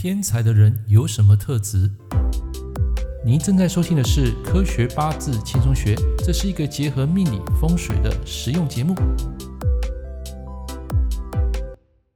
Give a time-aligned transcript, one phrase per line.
[0.00, 1.90] 偏财的人有什么特质？
[3.26, 8.94] 您正在收听的是《科学八字轻松学》，这是一个结合命理风水的实用节目。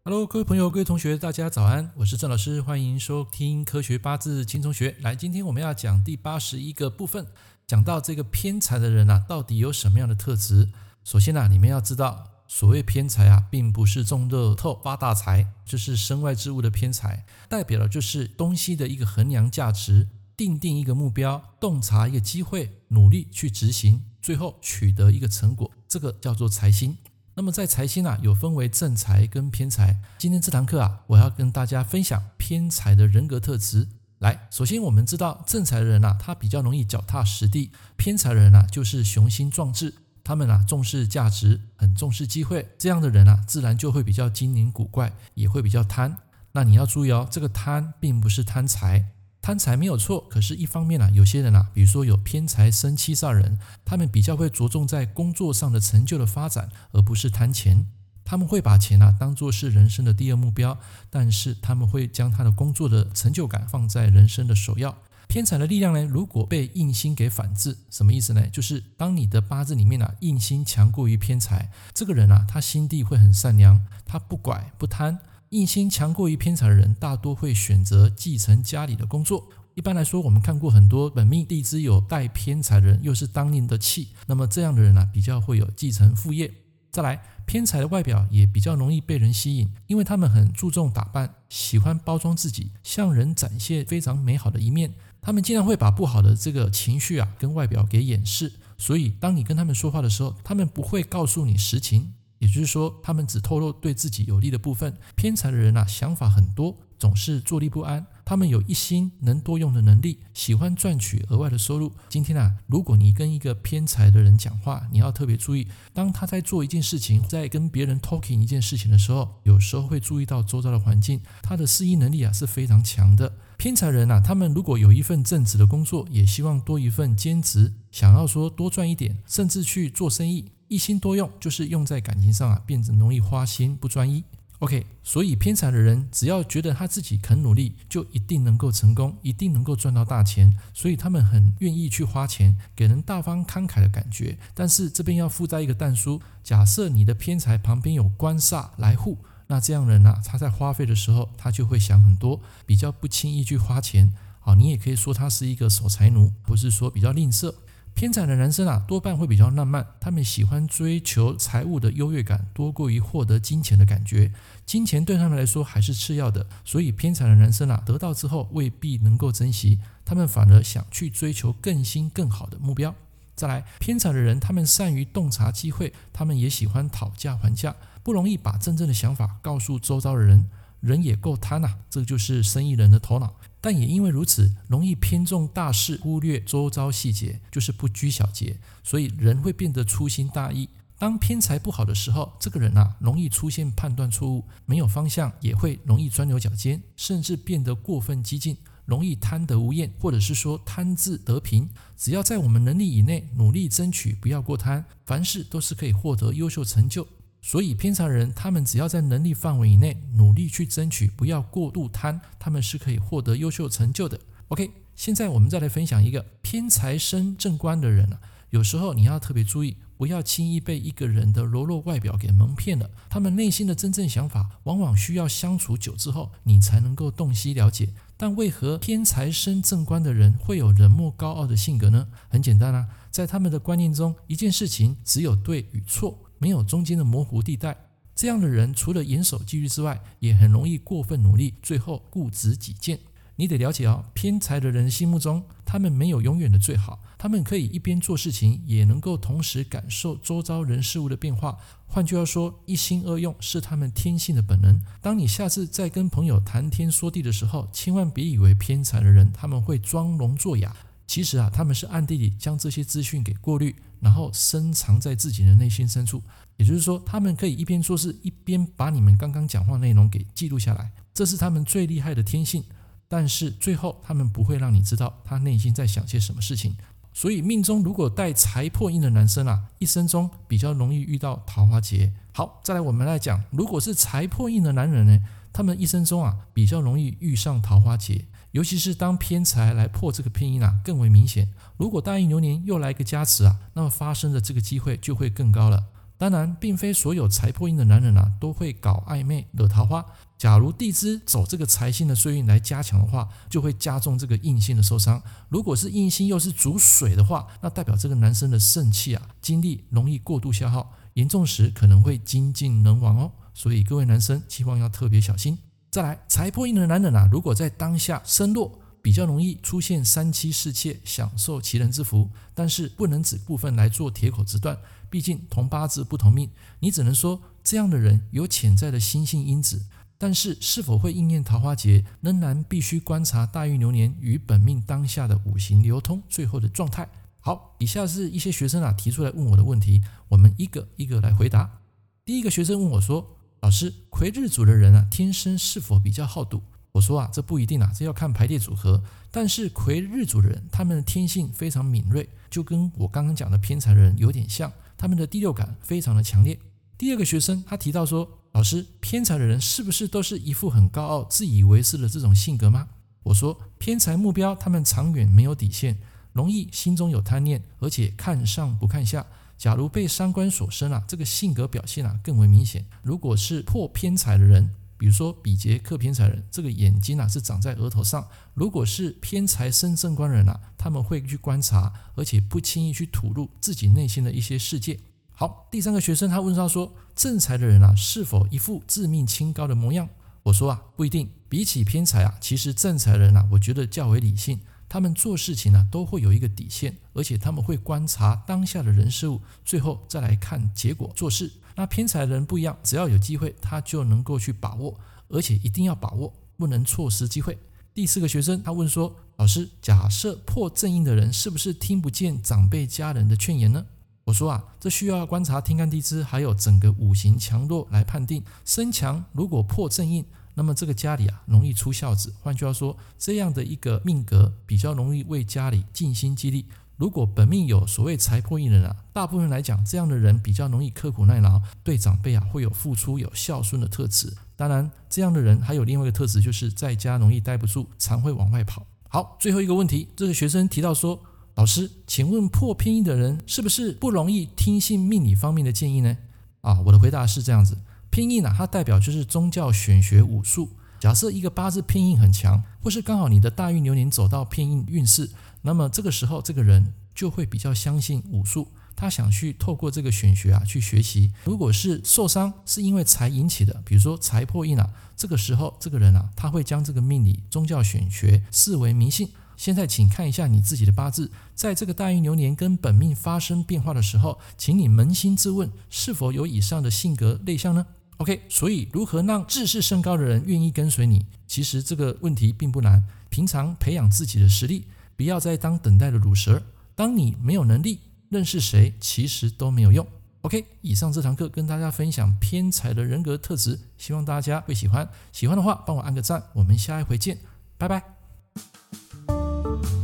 [0.04, 4.92] Hello，各位朋友、各位同学，大家早安，我是郑老师，欢迎收听《科学八字轻松学》。
[5.02, 7.26] 来，今天我们要讲第八十一个部分，
[7.66, 10.68] 讲到这个偏财的人啊，到底有什么样的特质？
[11.02, 12.28] 首先呢、啊，你们要知道。
[12.54, 26.94] 所谓偏财啊，并不是中乐透发大财，就是身外之物的偏财，代表的就是东西的一个衡量价值，定定一个目标，洞察一个机会，努力去执行，最后取得一个成果，这个叫做财星。
[27.36, 30.02] 那么在财星啊，有分为正财跟偏财。
[30.18, 33.88] 今天这堂课啊，我要跟大家分享偏财的人格特质。
[34.18, 39.94] 来，首先我们知道正财的人啊，他比较容易脚踏实地；偏财的人啊，就是雄心壮志。
[40.24, 46.18] 他们啊，重视价值，很重视机会，这样的人啊，自然就会比较精灵古怪，也会比较贪。
[46.52, 49.06] 那你要注意哦，这个贪并不是贪财，
[49.40, 50.26] 贪财没有错。
[50.28, 57.86] 可是，一方面啊，有些人啊，比如说有偏财生七煞人，他们比较会着重在工作上的成就的发展，而不是贪钱。
[58.24, 60.78] 他们会把钱啊当做是人生的第二目标，
[61.10, 64.96] 但是他们会将他的工作的成就感放在人生的首要。
[65.32, 68.46] 偏财的力量呢，如果被印星给反制，什么意思呢？
[68.48, 75.18] 就是当你的八字里面啊，印星强过于偏财，这个人啊，他心地会很善良，他不拐不贪。
[75.48, 79.48] 印星强过于偏财的人，大多会选择继承家里的工作。
[79.72, 86.52] 一般来说，我们看过很多本命地支有带偏财的人，又是当年的气，那么这样的人啊，比较会有继承父业。
[86.90, 94.92] 再来，偏财的外表也比较容易被人吸引，因为他们很注重打扮，喜欢包装自己，向人展现非常美好的一面。
[95.24, 104.92] 他们经常会把不好的这个情绪啊跟外表给掩饰，所以当你跟他们说话的时候，他们不会告诉你实情，也就是说，他们只透露对自己有利的部分。
[105.14, 108.04] 偏财的人啊，想法很多，总是坐立不安。
[108.24, 111.92] 他们有一心能多用的能力，喜欢赚取额外的收入。
[112.08, 121.20] 今天啊，如果你跟一个偏财的人讲话，你要特别注意，当他在做一件事情，在跟别人 talking 一件事情的时候，有时候会注意到周遭的环境。
[121.42, 123.32] 他的适应能力啊是非常强的。
[123.62, 134.24] 偏财人啊，他们如果有一份正职的工作，也希望多一份兼职，想要说多赚一点，甚至去做生意，一心多用，就是用在感情上啊，变得容易花心不专一。
[134.58, 140.52] OK，所以偏财的人只要觉得他自己肯努力，就一定能够成功，一定能够赚到大钱。
[140.74, 144.36] 所以他们很愿意去花钱，给人大方慷慨的感觉。
[144.54, 154.12] 但是这边要附带一个但书：假设你的偏财旁边有官煞来护，那这样的人啊，他在花费的时候，他就会想很多，比较不轻易去花钱。
[154.40, 157.54] 好，你也可以说他是一个守财奴，不是说比较吝啬。
[157.94, 164.32] 偏财的男生啊，多半会比较浪漫，他们喜欢追求财务的优越感，多过于获得金钱的感觉。
[164.64, 172.94] 金钱对他们来说还是次要的，所以偏财的男生啊，得到之后未必能够珍惜，他们反而想去追求更新更好的目标。
[173.34, 180.48] 再来，偏财的人，他们善于洞察机会，他们也喜欢讨价还价，不容易把真正的想法告诉周遭的人。
[180.80, 183.36] 人也够贪呐，这就是生意人的头脑。
[183.60, 190.68] 但也因为如此，容易偏重大事，忽略周遭细节，就是不拘小节，所以人会变得粗心大意。
[190.98, 201.70] 当偏财不好的时候，这个人啊，容易出现判断错误，没有方向，也会容易钻牛角尖，甚至变得过分激进，容易贪得无厌，或者是说贪字得贫。
[201.96, 207.06] 只要在我们能力以内，努力争取，不要过贪，凡事都是可以获得优秀成就。
[207.44, 214.18] 所以偏财人，他们只要在能力范围以内努力去争取，不要过度贪，他们是可以获得优秀成就的。
[214.48, 218.20] OK，现在我们再来分享一个偏财生正官的人啊，
[218.50, 222.88] 有时候你要特别注意，不要轻易被一个人的柔弱外表给蒙骗了。
[223.10, 227.88] 他们内心的真正想法，往往需要相处久之后，你才能够洞悉了解。
[228.16, 232.06] 但为何偏财生正官的人会有冷漠高傲的性格呢？
[232.28, 236.16] 很简单啊，在他们的观念中，一件事情只有对与错。
[236.42, 237.76] 没有中间的模糊地带，
[238.16, 242.98] 这样的人除了严守纪律之外，也很容易过分努力，最后固执己见。
[243.36, 251.56] 你得了解哦，偏财的人心目中，他们没有永远的最好，他们可以一边做事情，也能够同时感受周遭人事物的变化。
[251.86, 254.82] 换句话说，一心二用是他们天性的本能。
[255.00, 260.74] 当你下次再跟朋友谈天说地的时候，千万别以为偏财的人他们会装聋作哑。
[261.06, 266.20] 其实啊，他们是暗地里将这些资讯给过滤，然后深藏在自己的内心深处。
[266.58, 272.62] 也就是说，他们可以一边做事，一边把你们刚刚讲话内容给记录下来，这是他们最厉害的天性。
[273.08, 276.74] 但是最后，他们不会让你知道他内心在想些什么事情。
[277.14, 282.12] 所以，命中如果带财破印的男生啊，一生中比较容易遇到桃花劫。
[282.32, 285.18] 好，再来我们来讲，如果是财破印的男人呢，
[285.52, 291.48] 他们一生中啊比较容易遇上桃花劫，尤其是当偏财来破这个偏印啊，更为明显。
[291.76, 295.84] 如果大运流年又来一个加持啊，那么发生的这个机会就会更高了。
[296.16, 300.04] 当然，并非所有财破印的男人啊都会搞暧昧惹桃花。
[300.38, 305.20] 假如地支走这个财星的岁运来加强的话，就会加重这个印星的受伤。
[305.48, 313.32] 如果是印星又是主水的话，那代表这个男生的肾气啊精力容易过度消耗，严重时可能会精尽人亡哦。
[313.54, 315.58] 所以各位男生希望要特别小心。
[315.90, 324.78] 再来，财破印的男人啊，如果在当下身弱，比较容易出现三妻四妾，享受其人之福，但是不能指部分来做铁口直断。
[325.10, 326.48] 毕竟同八字不同命，
[326.80, 329.84] 你只能说这样的人有潜在的心性因子，
[330.16, 337.06] 但是是否会应验桃花劫，仍然必须观察大运流年与本命当下的五行流通最后的状态。
[337.44, 341.80] 好，以下是一些学生啊提出来问我的问题，我们一个一个来回答。
[342.24, 346.62] 第一个学生问我说：“老师，癸日组的人啊，天生是否比较好赌？”
[346.92, 349.02] 我说啊，这不一定啊，这要看排列组合。
[349.32, 356.56] 但是癸日组的人，他们的天性非常敏锐，就跟我刚刚讲的偏财人有点像，他们的第六感非常的强烈。
[356.96, 362.86] 第二个学生他提到说，老师，偏财的人是不是都是一副很高傲、自以为是的这种性格吗？
[363.24, 365.98] 我说，偏财目标他们长远没有底线，
[366.32, 369.26] 容易心中有贪念，而且看上不看下。
[369.56, 372.84] 假如被伤官所生啊，这个性格表现啊更为明显。
[373.02, 374.70] 如果是破偏财的人。
[374.98, 378.24] 比如说，比劫克偏财人，这个眼睛啊是长在额头上。
[378.54, 385.00] 如果是偏财生正官人啊，他们会去观察，而且不轻易去吐露自己内心的一些世界。
[385.32, 390.08] 好，第三个学生他问到说，正财的人啊，是否一副自命清高的模样？
[390.44, 391.28] 我说啊，不一定。
[391.48, 394.60] 比起偏财啊，其实正财人啊，我觉得较为理性。
[394.92, 401.50] 他们做事情啊，都会有一个底线，而且他们会观察当下的人事物，最后再来看结果做事。
[401.74, 404.94] 那偏财的人不一样，只要有机会，他就能够去把握，
[405.28, 407.56] 而且一定要把握，不能错失机会。
[407.94, 413.86] 第四个学生他问说：“老师，假设破正印的人是不是听不见长辈家人的劝言呢？”
[414.24, 418.44] 我说啊，这需要观察天干地支，还有整个五行强弱来判定。
[418.66, 420.22] 身强如果破正印，
[420.54, 422.34] 那么这个家里啊容易出孝子。
[422.40, 426.66] 换句话说，这样的一个命格比较容易为家里尽心尽力。
[426.96, 434.32] 如果本命有所谓财破印的人啊，大部分来讲，这样的人比较容易刻苦耐劳，对长辈啊会有付出、有孝顺的特质。
[434.54, 438.86] 当然，这样的人还有另外一个特质，就是在家容易待不住，常会往外跑。
[439.08, 441.20] 好，最后一个问题，这个学生提到说
[441.56, 446.16] ：“老师，请问破偏印的人是不是不容易听信命理方面的建议呢？”
[446.60, 447.76] 啊，我的回答是这样子：
[448.12, 450.68] 偏印啊，它代表就是宗教、玄学、武术。
[451.00, 455.30] 假设一个八字偏印很强，或是刚好你的大运流年走到偏印运势。
[455.62, 461.32] 那么这个时候，这个人就会比较相信武术，他想去透过这个玄学啊去学习。
[461.44, 469.30] 如果是受伤是因为财引起的，比如说财破印啊，这个时候这个人啊，他会将这个命理、宗教玄学视为迷信。
[469.56, 477.86] 现在请看一下你自己的八字，在这个大运流年跟本命发生变化的时候，请你扪心自问，是否有以上的性格类象呢
[478.22, 481.26] ？OK，所以如何让自视甚高的人愿意跟随你？
[481.48, 484.86] 其实这个问题并不难，平常培养自己的实力。
[485.16, 486.62] 不要再当等待的乳蛇。
[486.94, 487.98] 当你没有能力，
[488.28, 490.06] 认识谁其实都没有用。
[490.42, 495.08] OK，以上这堂课跟大家分享偏财的人格特质，希望大家会喜欢。
[495.32, 496.40] 喜欢的话，帮我按个赞。
[496.52, 497.38] 我们下一回见，
[497.76, 498.02] 拜拜。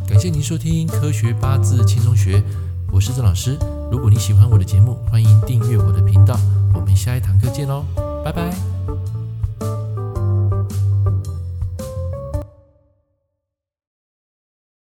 [0.09, 2.41] 感谢您收听《科学八字轻松学》，
[2.93, 3.57] 我是郑老师。
[3.93, 6.39] 如果你喜欢我的节目，欢迎订阅我的频道。
[6.75, 7.85] 我们下一堂课见喽，
[8.29, 9.08] 拜拜。